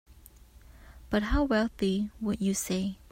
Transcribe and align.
About 1.11 1.21
how 1.27 1.43
wealthy 1.43 2.09
would 2.19 2.41
you 2.41 2.55
say? 2.55 2.97